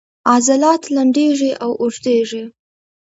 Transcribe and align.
عضلات 0.33 0.83
لنډیږي 0.95 1.51
او 1.63 1.71
اوږدیږي 1.81 2.43